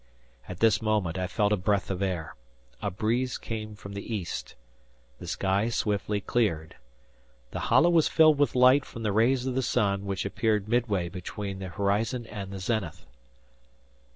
[0.49, 2.35] At this moment I felt a breath of air;
[2.81, 4.55] a breeze came from the east.
[5.19, 6.75] The sky swiftly cleared.
[7.51, 11.07] The hollow was filled with light from the rays of the sun which appeared midway
[11.07, 13.05] between the horizon and the zenith.